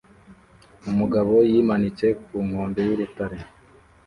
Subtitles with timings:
[0.89, 3.39] Umugabo yimanitse ku nkombe y'urutare